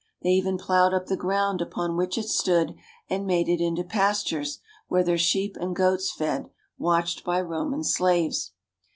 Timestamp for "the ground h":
1.05-1.63